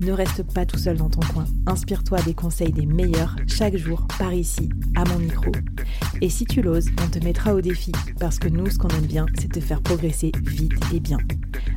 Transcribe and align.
Ne 0.00 0.12
reste 0.12 0.42
pas 0.52 0.66
tout 0.66 0.78
seul 0.78 0.96
dans 0.96 1.10
ton 1.10 1.20
coin. 1.20 1.44
Inspire-toi 1.66 2.20
des 2.22 2.34
conseils 2.34 2.72
des 2.72 2.86
meilleurs 2.86 3.36
chaque 3.46 3.76
jour 3.76 4.06
par 4.18 4.32
ici, 4.32 4.70
à 4.96 5.04
mon 5.04 5.18
micro. 5.18 5.52
Et 6.20 6.30
si 6.30 6.44
tu 6.44 6.62
l'oses, 6.62 6.88
on 7.02 7.08
te 7.08 7.22
mettra 7.22 7.54
au 7.54 7.60
défi 7.60 7.92
parce 8.18 8.38
que 8.38 8.48
nous, 8.48 8.70
ce 8.70 8.78
qu'on 8.78 8.88
aime 8.88 9.06
bien, 9.06 9.26
c'est 9.38 9.52
te 9.52 9.60
faire 9.60 9.82
progresser 9.82 10.32
vite 10.42 10.72
et 10.94 11.00
bien. 11.00 11.18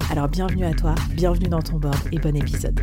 Alors 0.09 0.29
bienvenue 0.29 0.65
à 0.65 0.73
toi, 0.73 0.95
bienvenue 1.11 1.49
dans 1.49 1.61
ton 1.61 1.77
board 1.77 1.97
et 2.11 2.19
bon 2.19 2.35
épisode. 2.35 2.79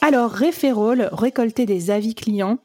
Alors, 0.00 0.32
Referral, 0.32 1.10
récolter 1.12 1.66
des 1.66 1.90
avis 1.90 2.14
clients 2.14 2.58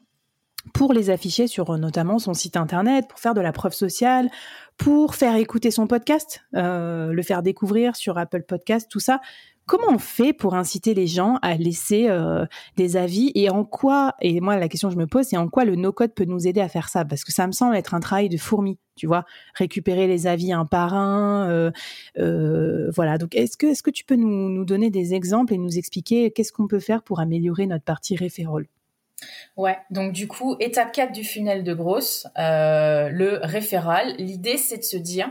pour 0.72 0.92
les 0.92 1.10
afficher 1.10 1.46
sur 1.46 1.70
euh, 1.70 1.76
notamment 1.76 2.18
son 2.18 2.34
site 2.34 2.56
internet, 2.56 3.06
pour 3.08 3.18
faire 3.18 3.34
de 3.34 3.40
la 3.40 3.52
preuve 3.52 3.74
sociale, 3.74 4.30
pour 4.76 5.14
faire 5.14 5.36
écouter 5.36 5.70
son 5.70 5.86
podcast, 5.86 6.42
euh, 6.54 7.12
le 7.12 7.22
faire 7.22 7.42
découvrir 7.42 7.96
sur 7.96 8.18
Apple 8.18 8.42
Podcast, 8.42 8.88
tout 8.90 9.00
ça. 9.00 9.20
Comment 9.66 9.88
on 9.88 9.98
fait 9.98 10.34
pour 10.34 10.54
inciter 10.54 10.92
les 10.92 11.06
gens 11.06 11.38
à 11.40 11.54
laisser 11.54 12.08
euh, 12.10 12.44
des 12.76 12.98
avis 12.98 13.32
et 13.34 13.48
en 13.48 13.64
quoi, 13.64 14.14
et 14.20 14.40
moi 14.40 14.58
la 14.58 14.68
question 14.68 14.88
que 14.88 14.94
je 14.94 14.98
me 14.98 15.06
pose, 15.06 15.26
c'est 15.26 15.38
en 15.38 15.48
quoi 15.48 15.64
le 15.64 15.74
no-code 15.74 16.12
peut 16.12 16.26
nous 16.26 16.46
aider 16.46 16.60
à 16.60 16.68
faire 16.68 16.90
ça? 16.90 17.04
Parce 17.06 17.24
que 17.24 17.32
ça 17.32 17.46
me 17.46 17.52
semble 17.52 17.74
être 17.76 17.94
un 17.94 18.00
travail 18.00 18.28
de 18.28 18.36
fourmi, 18.36 18.78
tu 18.94 19.06
vois, 19.06 19.24
récupérer 19.54 20.06
les 20.06 20.26
avis 20.26 20.52
un 20.52 20.66
par 20.66 20.92
un. 20.92 21.72
voilà, 22.16 23.16
donc 23.16 23.34
est-ce 23.34 23.56
que, 23.56 23.68
est 23.68 23.72
-ce 23.72 23.82
que 23.82 23.90
tu 23.90 24.04
peux 24.04 24.16
nous, 24.16 24.50
nous 24.50 24.64
donner 24.66 24.90
des 24.90 25.14
exemples 25.14 25.54
et 25.54 25.58
nous 25.58 25.78
expliquer 25.78 26.30
qu'est-ce 26.30 26.52
qu'on 26.52 26.68
peut 26.68 26.80
faire 26.80 27.02
pour 27.02 27.20
améliorer 27.20 27.66
notre 27.66 27.84
partie 27.84 28.16
référol 28.16 28.66
Ouais, 29.56 29.78
donc 29.90 30.12
du 30.12 30.26
coup, 30.26 30.56
étape 30.60 30.92
4 30.92 31.12
du 31.12 31.24
funnel 31.24 31.62
de 31.62 31.74
grosse, 31.74 32.26
euh, 32.38 33.08
le 33.08 33.38
référal. 33.42 34.14
L'idée, 34.18 34.58
c'est 34.58 34.78
de 34.78 34.82
se 34.82 34.96
dire 34.96 35.30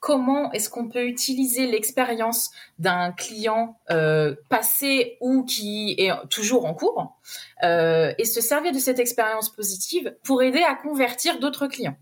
comment 0.00 0.52
est-ce 0.52 0.68
qu'on 0.68 0.88
peut 0.88 1.06
utiliser 1.06 1.66
l'expérience 1.66 2.50
d'un 2.78 3.10
client 3.12 3.78
euh, 3.90 4.34
passé 4.50 5.16
ou 5.22 5.44
qui 5.44 5.94
est 5.96 6.12
toujours 6.28 6.66
en 6.66 6.74
cours 6.74 7.18
euh, 7.62 8.12
et 8.18 8.26
se 8.26 8.42
servir 8.42 8.72
de 8.72 8.78
cette 8.78 8.98
expérience 8.98 9.50
positive 9.50 10.14
pour 10.22 10.42
aider 10.42 10.62
à 10.62 10.74
convertir 10.74 11.40
d'autres 11.40 11.68
clients. 11.68 11.96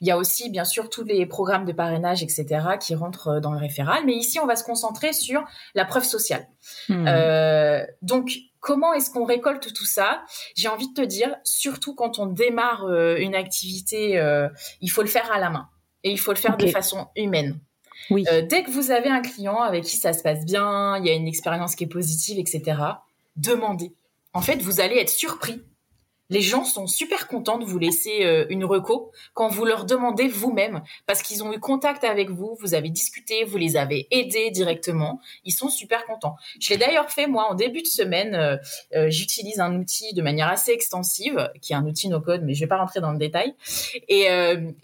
Il 0.00 0.08
y 0.08 0.10
a 0.10 0.16
aussi, 0.16 0.50
bien 0.50 0.64
sûr, 0.64 0.90
tous 0.90 1.04
les 1.04 1.26
programmes 1.26 1.64
de 1.64 1.72
parrainage, 1.72 2.22
etc., 2.22 2.46
qui 2.80 2.94
rentrent 2.94 3.40
dans 3.40 3.52
le 3.52 3.58
référal. 3.58 4.02
Mais 4.06 4.14
ici, 4.14 4.38
on 4.40 4.46
va 4.46 4.56
se 4.56 4.64
concentrer 4.64 5.12
sur 5.12 5.44
la 5.74 5.84
preuve 5.84 6.04
sociale. 6.04 6.46
Hmm. 6.88 7.06
donc, 8.02 8.30
Comment 8.60 8.92
est-ce 8.92 9.10
qu'on 9.10 9.24
récolte 9.24 9.72
tout 9.72 9.86
ça? 9.86 10.22
J'ai 10.54 10.68
envie 10.68 10.88
de 10.88 10.94
te 10.94 11.00
dire, 11.00 11.34
surtout 11.44 11.94
quand 11.94 12.18
on 12.18 12.26
démarre 12.26 12.84
euh, 12.84 13.16
une 13.16 13.34
activité, 13.34 14.18
euh, 14.18 14.48
il 14.82 14.90
faut 14.90 15.00
le 15.02 15.08
faire 15.08 15.32
à 15.32 15.38
la 15.38 15.48
main 15.48 15.68
et 16.04 16.10
il 16.10 16.18
faut 16.18 16.32
le 16.32 16.36
faire 16.38 16.58
de 16.58 16.66
façon 16.66 17.08
humaine. 17.16 17.58
Oui. 18.10 18.24
Euh, 18.30 18.42
dès 18.42 18.62
que 18.62 18.70
vous 18.70 18.90
avez 18.90 19.08
un 19.08 19.22
client 19.22 19.60
avec 19.60 19.84
qui 19.84 19.96
ça 19.96 20.12
se 20.12 20.22
passe 20.22 20.44
bien, 20.44 20.98
il 20.98 21.06
y 21.06 21.10
a 21.10 21.14
une 21.14 21.26
expérience 21.26 21.74
qui 21.74 21.84
est 21.84 21.88
positive, 21.88 22.38
etc., 22.38 22.78
demandez. 23.36 23.94
En 24.34 24.42
fait, 24.42 24.60
vous 24.60 24.80
allez 24.80 24.96
être 24.96 25.10
surpris 25.10 25.62
les 26.30 26.40
gens 26.40 26.64
sont 26.64 26.86
super 26.86 27.26
contents 27.26 27.58
de 27.58 27.64
vous 27.64 27.78
laisser 27.78 28.24
euh, 28.24 28.46
une 28.48 28.64
reco 28.64 29.10
quand 29.34 29.48
vous 29.48 29.64
leur 29.64 29.84
demandez 29.84 30.28
vous-même 30.28 30.82
parce 31.06 31.22
qu'ils 31.22 31.42
ont 31.42 31.52
eu 31.52 31.58
contact 31.58 32.04
avec 32.04 32.30
vous, 32.30 32.56
vous 32.60 32.74
avez 32.74 32.88
discuté, 32.88 33.44
vous 33.44 33.58
les 33.58 33.76
avez 33.76 34.06
aidés 34.10 34.50
directement. 34.50 35.20
Ils 35.44 35.52
sont 35.52 35.68
super 35.68 36.06
contents. 36.06 36.36
Je 36.60 36.70
l'ai 36.70 36.76
d'ailleurs 36.78 37.10
fait 37.10 37.26
moi 37.26 37.48
en 37.50 37.54
début 37.54 37.82
de 37.82 37.88
semaine. 37.88 38.34
Euh, 38.34 38.56
euh, 38.94 39.10
j'utilise 39.10 39.60
un 39.60 39.74
outil 39.74 40.14
de 40.14 40.22
manière 40.22 40.48
assez 40.48 40.70
extensive 40.70 41.50
qui 41.60 41.72
est 41.72 41.76
un 41.76 41.84
outil 41.84 42.08
no 42.08 42.20
code, 42.20 42.42
mais 42.44 42.54
je 42.54 42.60
vais 42.60 42.68
pas 42.68 42.78
rentrer 42.78 43.00
dans 43.00 43.12
le 43.12 43.18
détail. 43.18 43.54
Et, 44.08 44.28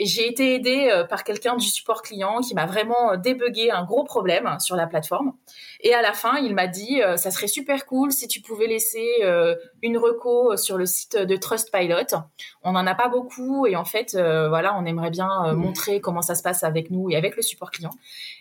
j'ai 0.00 0.28
été 0.28 0.54
aidée 0.54 1.04
par 1.08 1.22
quelqu'un 1.24 1.56
du 1.56 1.66
support 1.66 2.02
client 2.02 2.40
qui 2.40 2.54
m'a 2.54 2.66
vraiment 2.66 3.16
débugué 3.16 3.70
un 3.70 3.84
gros 3.84 4.04
problème 4.04 4.56
sur 4.58 4.74
la 4.74 4.86
plateforme. 4.86 5.34
Et 5.80 5.94
à 5.94 6.02
la 6.02 6.12
fin, 6.12 6.38
il 6.38 6.54
m'a 6.54 6.66
dit 6.66 7.00
ça 7.16 7.30
serait 7.30 7.46
super 7.46 7.86
cool 7.86 8.12
si 8.12 8.26
tu 8.26 8.40
pouvais 8.40 8.66
laisser 8.66 9.06
une 9.82 9.98
reco 9.98 10.56
sur 10.56 10.76
le 10.76 10.86
site 10.86 11.16
de 11.16 11.35
Trustpilot. 11.36 12.16
On 12.62 12.72
n'en 12.72 12.86
a 12.86 12.94
pas 12.94 13.08
beaucoup 13.08 13.66
et 13.66 13.76
en 13.76 13.84
fait, 13.84 14.14
euh, 14.14 14.48
voilà, 14.48 14.76
on 14.78 14.84
aimerait 14.84 15.10
bien 15.10 15.28
euh, 15.46 15.52
mmh. 15.52 15.56
montrer 15.56 16.00
comment 16.00 16.22
ça 16.22 16.34
se 16.34 16.42
passe 16.42 16.64
avec 16.64 16.90
nous 16.90 17.10
et 17.10 17.16
avec 17.16 17.36
le 17.36 17.42
support 17.42 17.70
client. 17.70 17.92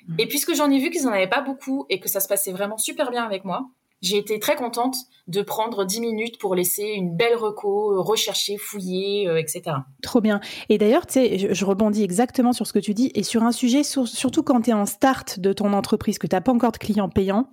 Mmh. 0.07 0.16
Et 0.19 0.28
puisque 0.28 0.53
j'en 0.53 0.69
ai 0.72 0.79
vu 0.79 0.89
qu'ils 0.89 1.03
n'en 1.03 1.11
avaient 1.11 1.28
pas 1.28 1.41
beaucoup 1.41 1.85
et 1.89 2.00
que 2.00 2.09
ça 2.09 2.19
se 2.19 2.28
passait 2.28 2.51
vraiment 2.51 2.78
super 2.78 3.11
bien 3.11 3.23
avec 3.23 3.45
moi, 3.45 3.67
j'ai 4.01 4.17
été 4.17 4.39
très 4.39 4.56
contente 4.56 4.97
de 5.28 5.41
prendre 5.41 5.83
10 5.85 6.00
minutes 6.01 6.38
pour 6.38 6.53
laisser 6.53 6.83
une 6.83 7.16
belle 7.16 7.35
reco, 7.35 8.01
rechercher, 8.03 8.57
fouiller, 8.57 9.27
euh, 9.27 9.39
etc. 9.39 9.77
Trop 10.03 10.22
bien. 10.22 10.39
Et 10.69 10.77
d'ailleurs, 10.77 11.07
tu 11.07 11.13
sais, 11.13 11.53
je, 11.53 11.66
rebondis 11.66 12.03
exactement 12.03 12.53
sur 12.53 12.67
ce 12.67 12.73
que 12.73 12.79
tu 12.79 12.94
dis 12.94 13.12
et 13.16 13.23
sur 13.23 13.44
un 13.44 13.51
sujet, 13.51 13.83
surtout 13.83 14.44
quand 14.44 14.62
tu 14.62 14.69
es 14.69 14.73
en 14.73 14.85
start 14.85 15.39
de 15.39 15.53
ton 15.53 15.73
entreprise, 15.73 16.19
que 16.19 16.27
tu 16.27 16.35
n'as 16.35 16.41
pas 16.41 16.51
encore 16.51 16.72
de 16.72 16.77
clients 16.77 17.09
payants, 17.09 17.50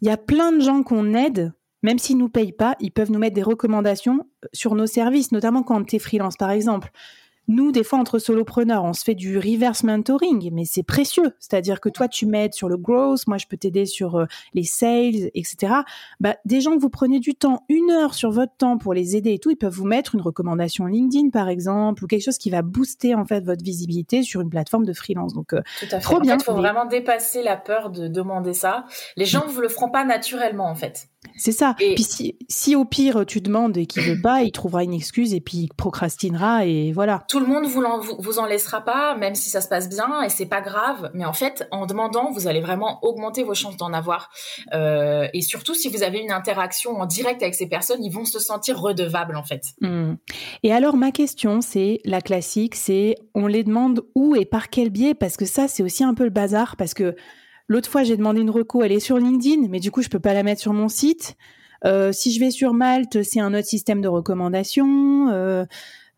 il 0.00 0.08
y 0.08 0.10
a 0.10 0.16
plein 0.16 0.52
de 0.52 0.60
gens 0.60 0.82
qu'on 0.82 1.12
aide 1.12 1.52
même 1.82 1.98
s'ils 1.98 2.18
nous 2.18 2.28
payent 2.28 2.52
pas, 2.52 2.76
ils 2.80 2.92
peuvent 2.92 3.10
nous 3.10 3.18
mettre 3.18 3.34
des 3.34 3.42
recommandations 3.42 4.26
euh, 4.44 4.48
sur 4.52 4.74
nos 4.74 4.86
services, 4.86 5.32
notamment 5.32 5.62
quand 5.62 5.84
tu 5.84 5.96
es 5.96 5.98
freelance, 5.98 6.36
par 6.36 6.50
exemple. 6.50 6.90
Nous, 7.50 7.72
des 7.72 7.82
fois, 7.82 7.98
entre 7.98 8.20
solopreneurs, 8.20 8.84
on 8.84 8.92
se 8.92 9.02
fait 9.02 9.16
du 9.16 9.36
reverse 9.36 9.82
mentoring, 9.82 10.50
mais 10.52 10.64
c'est 10.64 10.84
précieux. 10.84 11.34
C'est-à-dire 11.40 11.80
que 11.80 11.88
toi, 11.88 12.06
tu 12.06 12.24
m'aides 12.24 12.54
sur 12.54 12.68
le 12.68 12.76
growth, 12.76 13.26
moi, 13.26 13.38
je 13.38 13.48
peux 13.48 13.56
t'aider 13.56 13.86
sur 13.86 14.14
euh, 14.14 14.26
les 14.54 14.62
sales, 14.62 15.30
etc. 15.34 15.72
Bah, 16.20 16.36
des 16.44 16.60
gens 16.60 16.76
que 16.76 16.80
vous 16.80 16.90
prenez 16.90 17.18
du 17.18 17.34
temps, 17.34 17.64
une 17.68 17.90
heure 17.90 18.14
sur 18.14 18.30
votre 18.30 18.54
temps 18.56 18.78
pour 18.78 18.94
les 18.94 19.16
aider 19.16 19.32
et 19.32 19.40
tout, 19.40 19.50
ils 19.50 19.56
peuvent 19.56 19.74
vous 19.74 19.84
mettre 19.84 20.14
une 20.14 20.20
recommandation 20.20 20.86
LinkedIn, 20.86 21.30
par 21.30 21.48
exemple, 21.48 22.04
ou 22.04 22.06
quelque 22.06 22.22
chose 22.22 22.38
qui 22.38 22.50
va 22.50 22.62
booster, 22.62 23.16
en 23.16 23.24
fait, 23.24 23.40
votre 23.44 23.64
visibilité 23.64 24.22
sur 24.22 24.42
une 24.42 24.48
plateforme 24.48 24.84
de 24.84 24.92
freelance. 24.92 25.34
Donc, 25.34 25.52
euh, 25.52 25.60
Tout 25.80 25.86
à 25.86 25.98
fait. 25.98 26.00
trop 26.02 26.20
bien. 26.20 26.36
il 26.38 26.44
faut 26.44 26.54
vraiment 26.54 26.84
dépasser 26.84 27.42
la 27.42 27.56
peur 27.56 27.90
de 27.90 28.06
demander 28.06 28.54
ça. 28.54 28.84
Les 29.16 29.24
gens 29.24 29.44
ne 29.44 29.50
vous 29.50 29.60
le 29.60 29.68
feront 29.68 29.90
pas 29.90 30.04
naturellement, 30.04 30.70
en 30.70 30.76
fait. 30.76 31.08
C'est 31.36 31.52
ça. 31.52 31.74
Et 31.80 31.94
puis 31.94 32.04
si, 32.04 32.36
si, 32.48 32.74
au 32.74 32.84
pire 32.84 33.26
tu 33.26 33.40
demandes 33.40 33.76
et 33.76 33.86
qu'il 33.86 34.02
veut 34.02 34.20
pas, 34.20 34.42
il 34.42 34.52
trouvera 34.52 34.84
une 34.84 34.94
excuse 34.94 35.34
et 35.34 35.40
puis 35.40 35.58
il 35.58 35.68
procrastinera 35.68 36.64
et 36.64 36.92
voilà. 36.92 37.24
Tout 37.28 37.39
le 37.40 37.46
monde 37.46 37.66
vous 37.66 37.82
en, 37.82 38.00
vous 38.00 38.38
en 38.38 38.46
laissera 38.46 38.82
pas, 38.82 39.16
même 39.16 39.34
si 39.34 39.50
ça 39.50 39.60
se 39.60 39.68
passe 39.68 39.88
bien 39.88 40.22
et 40.22 40.28
c'est 40.28 40.46
pas 40.46 40.60
grave. 40.60 41.10
Mais 41.14 41.24
en 41.24 41.32
fait, 41.32 41.66
en 41.70 41.86
demandant, 41.86 42.30
vous 42.30 42.46
allez 42.46 42.60
vraiment 42.60 42.98
augmenter 43.02 43.42
vos 43.42 43.54
chances 43.54 43.76
d'en 43.76 43.92
avoir. 43.92 44.30
Euh, 44.72 45.28
et 45.34 45.42
surtout 45.42 45.74
si 45.74 45.88
vous 45.88 46.02
avez 46.02 46.18
une 46.18 46.32
interaction 46.32 47.00
en 47.00 47.06
direct 47.06 47.42
avec 47.42 47.54
ces 47.54 47.68
personnes, 47.68 48.02
ils 48.02 48.12
vont 48.12 48.24
se 48.24 48.38
sentir 48.38 48.78
redevables 48.80 49.36
en 49.36 49.44
fait. 49.44 49.62
Hmm. 49.80 50.14
Et 50.62 50.72
alors 50.72 50.96
ma 50.96 51.10
question, 51.10 51.60
c'est 51.60 52.00
la 52.04 52.20
classique, 52.20 52.74
c'est 52.74 53.16
on 53.34 53.46
les 53.46 53.64
demande 53.64 54.02
où 54.14 54.36
et 54.36 54.44
par 54.44 54.70
quel 54.70 54.90
biais? 54.90 55.14
Parce 55.14 55.36
que 55.36 55.44
ça 55.44 55.68
c'est 55.68 55.82
aussi 55.82 56.04
un 56.04 56.14
peu 56.14 56.24
le 56.24 56.30
bazar 56.30 56.76
parce 56.76 56.94
que 56.94 57.16
L'autre 57.70 57.88
fois, 57.88 58.02
j'ai 58.02 58.16
demandé 58.16 58.40
une 58.40 58.50
reco, 58.50 58.82
elle 58.82 58.90
est 58.90 58.98
sur 58.98 59.16
LinkedIn, 59.16 59.68
mais 59.68 59.78
du 59.78 59.92
coup, 59.92 60.02
je 60.02 60.08
peux 60.08 60.18
pas 60.18 60.34
la 60.34 60.42
mettre 60.42 60.60
sur 60.60 60.72
mon 60.72 60.88
site. 60.88 61.36
Euh, 61.84 62.10
si 62.10 62.32
je 62.32 62.40
vais 62.40 62.50
sur 62.50 62.74
Malte, 62.74 63.22
c'est 63.22 63.38
un 63.38 63.54
autre 63.54 63.68
système 63.68 64.00
de 64.00 64.08
recommandation. 64.08 65.28
Euh, 65.28 65.64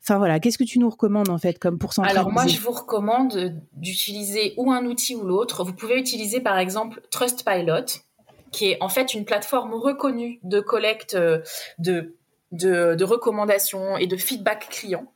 enfin 0.03 0.19
voilà, 0.19 0.41
qu'est-ce 0.41 0.59
que 0.59 0.65
tu 0.65 0.79
nous 0.79 0.91
recommandes 0.91 1.29
en 1.29 1.39
fait 1.39 1.59
comme 1.59 1.79
pourcentage 1.79 2.11
Alors 2.11 2.31
moi, 2.31 2.47
je 2.47 2.59
vous 2.59 2.73
recommande 2.73 3.55
d'utiliser 3.75 4.55
ou 4.57 4.73
un 4.73 4.85
outil 4.85 5.15
ou 5.15 5.25
l'autre. 5.25 5.65
Vous 5.65 5.73
pouvez 5.73 5.99
utiliser 5.99 6.41
par 6.41 6.59
exemple 6.59 7.01
Trustpilot, 7.11 8.03
qui 8.51 8.71
est 8.71 8.79
en 8.81 8.89
fait 8.89 9.15
une 9.15 9.25
plateforme 9.25 9.75
reconnue 9.75 10.41
de 10.43 10.61
collecte 10.61 11.15
euh, 11.15 11.41
de 11.79 12.17
de, 12.53 13.05
recommandations 13.05 13.97
et 13.97 14.07
de 14.07 14.17
feedback 14.17 14.69
client. 14.69 15.13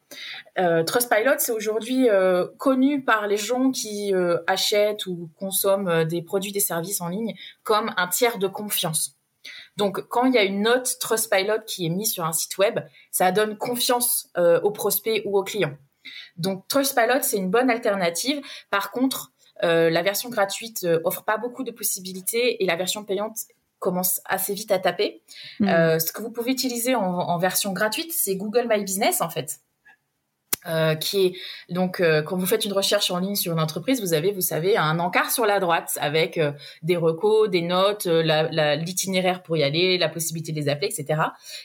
Euh, 0.59 0.83
Trustpilot, 0.85 1.35
c'est 1.39 1.53
aujourd'hui 1.53 2.09
euh, 2.09 2.47
connu 2.59 3.03
par 3.03 3.27
les 3.27 3.37
gens 3.37 3.71
qui 3.71 4.15
euh, 4.15 4.39
achètent 4.47 5.07
ou 5.07 5.31
consomment 5.39 6.05
des 6.05 6.23
produits, 6.23 6.53
des 6.53 6.61
services 6.61 7.01
en 7.01 7.09
ligne 7.09 7.35
comme 7.63 7.93
un 7.97 8.09
tiers 8.09 8.39
de 8.39 8.47
confiance. 8.47 9.16
Donc, 9.77 10.01
quand 10.09 10.25
il 10.25 10.35
y 10.35 10.39
a 10.39 10.45
une 10.45 10.63
note 10.63 10.97
Trustpilot 11.01 11.61
qui 11.67 11.87
est 11.87 11.91
mise 11.91 12.13
sur 12.13 12.25
un 12.25 12.33
site 12.33 12.57
web, 12.59 12.81
ça 13.11 13.31
donne 13.33 13.57
confiance 13.59 14.31
aux 14.37 14.71
prospects 14.71 15.23
ou 15.27 15.39
aux 15.39 15.45
clients. 15.45 15.77
Donc 16.37 16.67
Trustpilot, 16.69 17.23
c'est 17.23 17.37
une 17.37 17.51
bonne 17.51 17.71
alternative. 17.71 18.41
Par 18.71 18.91
contre, 18.91 19.33
euh, 19.63 19.91
la 19.91 20.03
version 20.03 20.29
gratuite 20.29 20.85
euh, 20.85 21.01
offre 21.05 21.25
pas 21.25 21.39
beaucoup 21.39 21.65
de 21.65 21.71
possibilités 21.71 22.63
et 22.63 22.67
la 22.67 22.77
version 22.77 23.05
payante 23.05 23.37
commence 23.79 24.21
assez 24.25 24.55
vite 24.55 24.71
à 24.71 24.79
taper. 24.79 25.23
Hmm. 25.61 25.69
Euh, 25.69 25.99
ce 25.99 26.13
que 26.13 26.23
vous 26.23 26.31
pouvez 26.31 26.53
utiliser 26.53 26.95
en, 26.95 27.03
en 27.03 27.39
version 27.39 27.73
gratuite, 27.73 28.13
c'est 28.13 28.37
Google 28.37 28.67
My 28.69 28.83
Business 28.83 29.21
en 29.21 29.31
fait. 29.31 29.61
Euh, 30.67 30.95
qui 30.97 31.27
est 31.27 31.33
donc 31.69 32.01
euh, 32.01 32.23
quand 32.23 32.37
vous 32.37 32.47
faites 32.47 32.65
une 32.65 32.73
recherche 32.73 33.11
en 33.11 33.19
ligne 33.19 33.37
sur 33.37 33.53
une 33.53 33.61
entreprise, 33.61 34.01
vous 34.01 34.15
avez, 34.15 34.33
vous 34.33 34.41
savez, 34.41 34.77
un 34.77 34.99
encart 34.99 35.31
sur 35.31 35.47
la 35.47 35.61
droite 35.61 35.97
avec 36.01 36.39
euh, 36.39 36.53
des 36.83 36.97
recos, 36.97 37.49
des 37.49 37.63
notes, 37.63 38.07
l'itinéraire 38.07 39.43
pour 39.43 39.57
y 39.57 39.63
aller, 39.63 39.97
la 39.99 40.09
possibilité 40.09 40.53
de 40.53 40.59
les 40.59 40.69
appeler, 40.69 40.89
etc. 40.89 41.21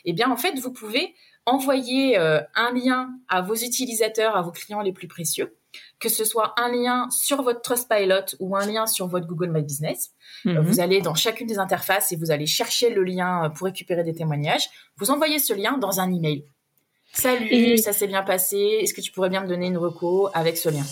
Eh 0.06 0.14
bien, 0.14 0.30
en 0.30 0.38
fait, 0.38 0.58
vous 0.60 0.72
pouvez 0.72 1.16
envoyer 1.48 2.18
un 2.18 2.72
lien 2.74 3.10
à 3.28 3.42
vos 3.42 3.56
utilisateurs, 3.56 4.36
à 4.36 4.44
vos 4.44 4.52
clients 4.52 4.82
les 4.82 4.94
plus 4.94 5.08
précieux, 5.08 5.58
que 6.00 6.08
ce 6.08 6.24
soit 6.24 6.54
un 6.58 6.72
lien 6.72 7.10
sur 7.10 7.42
votre 7.42 7.62
Trustpilot 7.62 8.36
ou 8.40 8.56
un 8.56 8.66
lien 8.68 8.86
sur 8.86 9.08
votre 9.08 9.26
Google 9.26 9.50
My 9.52 9.64
Business. 9.64 10.12
Mhm. 10.46 10.60
Vous 10.60 10.80
allez 10.80 11.02
dans 11.02 11.16
chacune 11.16 11.48
des 11.48 11.58
interfaces 11.58 12.12
et 12.12 12.16
vous 12.16 12.30
allez 12.30 12.46
chercher 12.46 12.92
le 12.92 13.04
lien 13.04 13.52
pour 13.56 13.66
récupérer 13.66 14.04
des 14.04 14.14
témoignages. 14.14 14.70
Vous 14.98 15.10
envoyez 15.10 15.40
ce 15.40 15.54
lien 15.54 15.80
dans 15.80 16.00
un 16.00 16.12
email. 16.12 16.46
Salut, 17.14 17.78
ça 17.78 17.94
s'est 17.94 18.08
bien 18.08 18.24
passé. 18.24 18.58
Est-ce 18.82 18.94
que 18.94 19.02
tu 19.02 19.12
pourrais 19.12 19.30
bien 19.30 19.42
me 19.42 19.48
donner 19.48 19.68
une 19.68 19.78
reco 19.78 20.30
avec 20.34 20.58
ce 20.58 20.70
lien? 20.70 20.86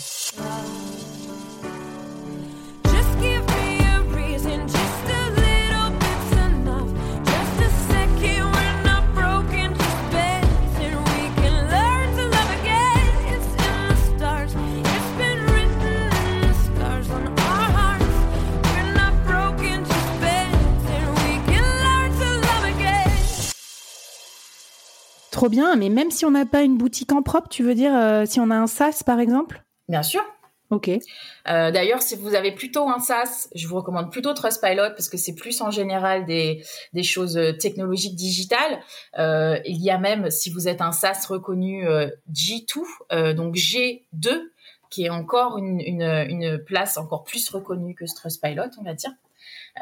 Trop 25.30 25.48
bien, 25.48 25.76
mais 25.76 25.88
même 25.88 26.10
si 26.10 26.24
on 26.24 26.32
n'a 26.32 26.44
pas 26.44 26.62
une 26.62 26.76
boutique 26.76 27.12
en 27.12 27.22
propre, 27.22 27.48
tu 27.48 27.62
veux 27.62 27.74
dire 27.74 27.94
euh, 27.94 28.24
si 28.26 28.40
on 28.40 28.50
a 28.50 28.56
un 28.56 28.66
SaaS 28.66 29.02
par 29.04 29.20
exemple? 29.20 29.62
Bien 29.88 30.02
sûr. 30.02 30.22
Ok. 30.70 30.88
Euh, 30.88 31.72
d'ailleurs, 31.72 32.00
si 32.00 32.14
vous 32.14 32.34
avez 32.34 32.52
plutôt 32.52 32.88
un 32.88 33.00
SaaS, 33.00 33.48
je 33.56 33.66
vous 33.66 33.76
recommande 33.76 34.12
plutôt 34.12 34.32
Trustpilot 34.34 34.90
parce 34.90 35.08
que 35.08 35.16
c'est 35.16 35.34
plus 35.34 35.60
en 35.62 35.72
général 35.72 36.26
des, 36.26 36.64
des 36.92 37.02
choses 37.02 37.36
euh, 37.36 37.52
technologiques 37.52 38.14
digitales. 38.14 38.80
il 39.18 39.82
y 39.82 39.90
a 39.90 39.98
même, 39.98 40.30
si 40.30 40.50
vous 40.50 40.68
êtes 40.68 40.80
un 40.80 40.92
SaaS 40.92 41.26
reconnu 41.28 41.86
G2, 42.32 43.32
donc 43.34 43.56
G2, 43.56 44.42
qui 44.90 45.04
est 45.04 45.10
encore 45.10 45.58
une, 45.58 45.80
une, 45.80 46.02
une, 46.02 46.58
place 46.58 46.98
encore 46.98 47.24
plus 47.24 47.48
reconnue 47.50 47.94
que 47.94 48.04
Trustpilot, 48.04 48.70
on 48.78 48.84
va 48.84 48.94
dire. 48.94 49.10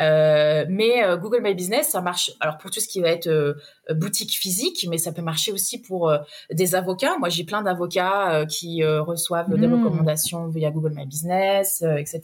Euh, 0.00 0.64
mais 0.68 1.04
euh, 1.04 1.16
Google 1.16 1.40
My 1.42 1.54
Business, 1.54 1.90
ça 1.90 2.00
marche. 2.00 2.30
Alors 2.40 2.58
pour 2.58 2.70
tout 2.70 2.80
ce 2.80 2.88
qui 2.88 3.00
va 3.00 3.08
être 3.08 3.28
euh, 3.28 3.54
boutique 3.90 4.32
physique, 4.32 4.86
mais 4.90 4.98
ça 4.98 5.12
peut 5.12 5.22
marcher 5.22 5.52
aussi 5.52 5.80
pour 5.80 6.12
des 6.50 6.74
avocats. 6.74 7.18
Moi, 7.18 7.28
j'ai 7.28 7.44
plein 7.44 7.62
d'avocats 7.62 8.44
qui 8.46 8.84
reçoivent 8.84 9.52
des 9.54 9.66
hmm. 9.66 9.84
recommandations 9.84 10.48
via 10.48 10.70
Google 10.70 10.92
My 10.94 11.06
Business, 11.06 11.82
etc. 11.82 12.20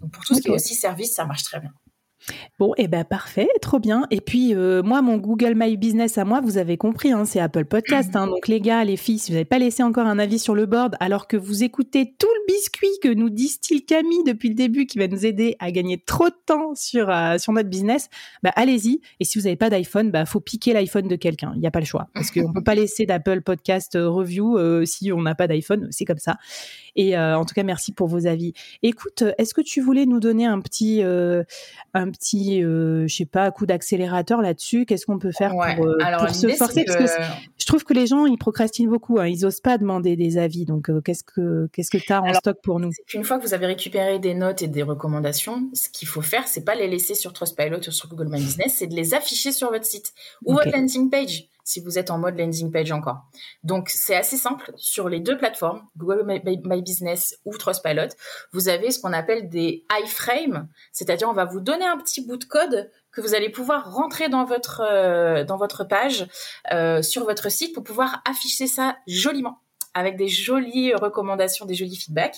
Donc 0.00 0.12
pour 0.12 0.24
tout 0.24 0.34
ce 0.34 0.40
qui 0.40 0.48
est 0.48 0.54
aussi 0.54 0.74
service, 0.74 1.14
ça 1.14 1.24
marche 1.24 1.42
très 1.42 1.60
bien. 1.60 1.70
Bon, 2.58 2.74
et 2.76 2.84
eh 2.84 2.88
ben 2.88 3.04
parfait, 3.04 3.48
trop 3.60 3.78
bien. 3.78 4.06
Et 4.10 4.20
puis 4.20 4.54
euh, 4.54 4.82
moi, 4.82 5.00
mon 5.02 5.16
Google 5.16 5.54
My 5.54 5.76
Business 5.76 6.18
à 6.18 6.24
moi, 6.24 6.40
vous 6.40 6.58
avez 6.58 6.76
compris, 6.76 7.12
hein, 7.12 7.24
c'est 7.24 7.40
Apple 7.40 7.64
Podcast. 7.64 8.16
Hein. 8.16 8.26
donc 8.26 8.48
les 8.48 8.60
gars, 8.60 8.84
les 8.84 8.96
filles, 8.96 9.18
si 9.18 9.30
vous 9.30 9.36
n'avez 9.36 9.44
pas 9.44 9.58
laissé 9.58 9.82
encore 9.82 10.06
un 10.06 10.18
avis 10.18 10.38
sur 10.38 10.54
le 10.54 10.66
board, 10.66 10.96
alors 11.00 11.28
que 11.28 11.36
vous 11.36 11.62
écoutez 11.62 12.14
tout 12.18 12.26
le 12.26 12.52
biscuit 12.52 12.88
que 13.02 13.08
nous 13.08 13.30
distille 13.30 13.84
Camille 13.84 14.24
depuis 14.26 14.48
le 14.48 14.54
début, 14.54 14.86
qui 14.86 14.98
va 14.98 15.06
nous 15.06 15.24
aider 15.24 15.56
à 15.58 15.70
gagner 15.70 15.98
trop 15.98 16.28
de 16.28 16.34
temps 16.46 16.74
sur 16.74 17.08
euh, 17.10 17.38
sur 17.38 17.52
notre 17.52 17.68
business, 17.68 18.08
bah 18.42 18.52
allez-y. 18.56 19.00
Et 19.20 19.24
si 19.24 19.38
vous 19.38 19.44
n'avez 19.44 19.56
pas 19.56 19.70
d'iPhone, 19.70 20.10
bah 20.10 20.26
faut 20.26 20.40
piquer 20.40 20.72
l'iPhone 20.72 21.08
de 21.08 21.16
quelqu'un. 21.16 21.52
Il 21.54 21.60
n'y 21.60 21.66
a 21.66 21.70
pas 21.70 21.80
le 21.80 21.86
choix, 21.86 22.08
parce 22.14 22.30
qu'on 22.30 22.52
peut 22.52 22.64
pas 22.64 22.74
laisser 22.74 23.06
d'Apple 23.06 23.42
Podcast 23.42 23.94
euh, 23.94 24.08
review 24.08 24.58
si 24.84 25.12
on 25.12 25.22
n'a 25.22 25.34
pas 25.34 25.46
d'iPhone. 25.46 25.88
C'est 25.90 26.04
comme 26.04 26.18
ça. 26.18 26.36
Et 26.96 27.16
en 27.16 27.44
tout 27.44 27.54
cas, 27.54 27.62
merci 27.62 27.92
pour 27.92 28.08
vos 28.08 28.26
avis. 28.26 28.54
Écoute, 28.82 29.22
est-ce 29.38 29.54
que 29.54 29.60
tu 29.60 29.80
voulais 29.80 30.04
nous 30.04 30.18
donner 30.18 30.46
un 30.46 30.60
petit 30.60 31.00
un 31.94 32.07
petit, 32.10 32.62
euh, 32.62 33.06
je 33.06 33.14
sais 33.14 33.24
pas, 33.24 33.50
coup 33.50 33.66
d'accélérateur 33.66 34.42
là-dessus 34.42 34.86
Qu'est-ce 34.86 35.06
qu'on 35.06 35.18
peut 35.18 35.32
faire 35.32 35.50
pour, 35.50 35.86
euh, 35.86 36.28
se 36.32 36.48
forcer? 36.48 36.84
Parce 36.84 36.98
que 36.98 37.22
je 37.58 37.66
trouve 37.66 37.84
que 37.84 37.94
les 37.94 38.06
gens, 38.06 38.26
ils 38.26 38.38
procrastinent 38.38 38.88
beaucoup. 38.88 39.18
Hein. 39.18 39.26
Ils 39.26 39.44
osent 39.44 39.60
pas 39.60 39.78
demander 39.78 40.16
des 40.16 40.38
avis. 40.38 40.64
Donc, 40.64 40.90
euh, 40.90 41.00
qu'est-ce 41.00 41.24
que 41.24 41.68
qu'est-ce 41.72 41.90
que 41.90 41.98
tu 41.98 42.12
as 42.12 42.22
en 42.22 42.32
stock 42.34 42.58
pour 42.62 42.80
nous? 42.80 42.90
Une 43.14 43.24
fois 43.24 43.38
que 43.38 43.46
vous 43.46 43.54
avez 43.54 43.66
récupéré 43.66 44.18
des 44.18 44.34
notes 44.34 44.62
et 44.62 44.68
des 44.68 44.82
recommandations, 44.82 45.68
ce 45.74 45.88
qu'il 45.90 46.08
faut 46.08 46.22
faire, 46.22 46.46
c'est 46.46 46.64
pas 46.64 46.74
les 46.74 46.88
laisser 46.88 47.14
sur 47.14 47.32
Trustpilot 47.32 47.80
ou 47.86 47.90
sur 47.90 48.08
Google 48.08 48.28
My 48.30 48.40
Business, 48.40 48.76
c'est 48.78 48.86
de 48.86 48.94
les 48.94 49.14
afficher 49.14 49.52
sur 49.52 49.70
votre 49.70 49.84
site 49.84 50.12
ou 50.44 50.54
votre 50.54 50.70
landing 50.70 51.10
page 51.10 51.48
si 51.68 51.80
vous 51.80 51.98
êtes 51.98 52.10
en 52.10 52.16
mode 52.16 52.38
landing 52.38 52.72
page 52.72 52.92
encore. 52.92 53.26
Donc, 53.62 53.90
c'est 53.90 54.16
assez 54.16 54.38
simple. 54.38 54.72
Sur 54.76 55.10
les 55.10 55.20
deux 55.20 55.36
plateformes, 55.36 55.82
Google 55.98 56.24
My, 56.24 56.82
Business 56.82 57.38
ou 57.44 57.54
Trustpilot, 57.58 58.08
vous 58.52 58.70
avez 58.70 58.90
ce 58.90 58.98
qu'on 58.98 59.12
appelle 59.12 59.50
des 59.50 59.84
iframes, 60.02 60.68
c'est-à-dire 60.92 61.28
on 61.28 61.34
va 61.34 61.44
vous 61.44 61.60
donner 61.60 61.84
un 61.84 61.98
petit 61.98 62.24
bout 62.24 62.38
de 62.38 62.46
code 62.46 62.90
que 63.12 63.20
vous 63.20 63.34
allez 63.34 63.50
pouvoir 63.50 63.92
rentrer 63.92 64.30
dans 64.30 64.46
votre 64.46 64.80
euh, 64.80 65.44
dans 65.44 65.58
votre 65.58 65.84
page 65.84 66.26
euh, 66.72 67.02
sur 67.02 67.24
votre 67.24 67.50
site 67.50 67.74
pour 67.74 67.84
pouvoir 67.84 68.22
afficher 68.26 68.66
ça 68.66 68.96
joliment 69.06 69.58
avec 69.92 70.16
des 70.16 70.28
jolies 70.28 70.94
recommandations, 70.94 71.66
des 71.66 71.74
jolis 71.74 71.96
feedbacks. 71.96 72.36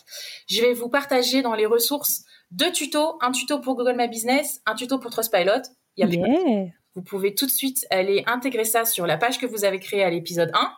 Je 0.48 0.60
vais 0.60 0.72
vous 0.72 0.88
partager 0.88 1.42
dans 1.42 1.54
les 1.54 1.66
ressources 1.66 2.24
deux 2.50 2.72
tutos, 2.72 3.16
un 3.20 3.30
tuto 3.30 3.60
pour 3.60 3.76
Google 3.76 3.94
My 3.96 4.08
Business, 4.08 4.60
un 4.66 4.74
tuto 4.74 4.98
pour 4.98 5.12
Trustpilot. 5.12 5.62
Il 5.96 6.08
y 6.08 6.18
a 6.18 6.70
vous 6.94 7.02
pouvez 7.02 7.34
tout 7.34 7.46
de 7.46 7.50
suite 7.50 7.86
aller 7.90 8.24
intégrer 8.26 8.64
ça 8.64 8.84
sur 8.84 9.06
la 9.06 9.16
page 9.16 9.38
que 9.38 9.46
vous 9.46 9.64
avez 9.64 9.78
créée 9.78 10.02
à 10.02 10.10
l'épisode 10.10 10.50
1 10.54 10.72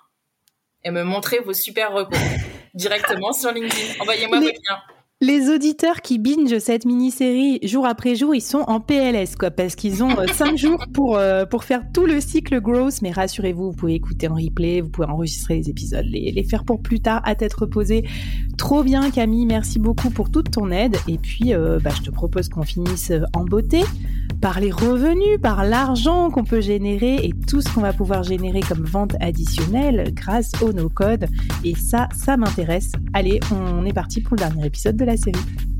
et 0.84 0.90
me 0.90 1.04
montrer 1.04 1.38
vos 1.38 1.54
super 1.54 1.92
recours 1.92 2.18
directement 2.74 3.32
sur 3.32 3.52
LinkedIn. 3.52 4.00
Envoyez-moi 4.00 4.40
les, 4.40 4.46
liens. 4.46 4.82
Les 5.22 5.50
auditeurs 5.50 6.00
qui 6.00 6.18
binge 6.18 6.58
cette 6.58 6.84
mini-série 6.84 7.60
jour 7.62 7.86
après 7.86 8.16
jour, 8.16 8.34
ils 8.34 8.40
sont 8.40 8.64
en 8.66 8.80
PLS, 8.80 9.36
quoi, 9.36 9.52
parce 9.52 9.76
qu'ils 9.76 10.02
ont 10.02 10.16
5 10.16 10.54
euh, 10.54 10.56
jours 10.56 10.84
pour, 10.92 11.16
euh, 11.16 11.46
pour 11.46 11.62
faire 11.62 11.84
tout 11.94 12.06
le 12.06 12.20
cycle 12.20 12.60
growth. 12.60 13.02
Mais 13.02 13.12
rassurez-vous, 13.12 13.70
vous 13.70 13.76
pouvez 13.76 13.94
écouter 13.94 14.26
en 14.26 14.34
replay, 14.34 14.80
vous 14.80 14.88
pouvez 14.88 15.06
enregistrer 15.06 15.54
les 15.54 15.70
épisodes, 15.70 16.04
les, 16.06 16.32
les 16.32 16.42
faire 16.42 16.64
pour 16.64 16.82
plus 16.82 16.98
tard, 16.98 17.20
à 17.22 17.36
tête 17.36 17.54
reposée. 17.54 18.04
Trop 18.58 18.82
bien, 18.82 19.12
Camille, 19.12 19.46
merci 19.46 19.78
beaucoup 19.78 20.10
pour 20.10 20.28
toute 20.28 20.50
ton 20.50 20.72
aide. 20.72 20.96
Et 21.06 21.18
puis, 21.18 21.54
euh, 21.54 21.78
bah, 21.78 21.90
je 21.96 22.02
te 22.02 22.10
propose 22.10 22.48
qu'on 22.48 22.64
finisse 22.64 23.12
en 23.32 23.44
beauté 23.44 23.84
par 24.40 24.58
les 24.58 24.72
revenus, 24.72 25.40
par 25.40 25.64
l'argent 25.64 26.30
qu'on 26.30 26.42
peut 26.42 26.60
générer 26.60 27.14
et 27.24 27.32
tout 27.46 27.60
ce 27.60 27.72
qu'on 27.72 27.80
va 27.80 27.92
pouvoir 27.92 28.24
générer 28.24 28.58
comme 28.58 28.82
vente 28.82 29.14
additionnelle 29.20 30.12
grâce 30.14 30.50
au 30.60 30.72
no-code. 30.72 31.26
Et 31.62 31.76
ça, 31.76 32.08
ça 32.12 32.36
m'intéresse. 32.36 32.90
Allez, 33.14 33.38
on 33.52 33.84
est 33.86 33.92
parti 33.92 34.20
pour 34.20 34.34
le 34.34 34.40
dernier 34.40 34.66
épisode 34.66 34.96
de 34.96 35.04
la 35.12 35.18
série. 35.18 35.71